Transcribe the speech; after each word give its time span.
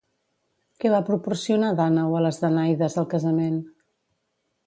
Què 0.83 0.91
va 0.93 1.01
proporcionar 1.09 1.69
Dànau 1.81 2.17
a 2.19 2.23
les 2.27 2.41
danaides 2.45 2.97
al 3.01 3.09
casament? 3.13 3.63